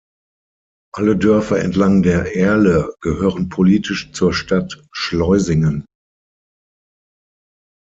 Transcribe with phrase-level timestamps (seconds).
[0.95, 5.85] Alle Dörfer entlang der Erle gehören politisch zur Stadt Schleusingen.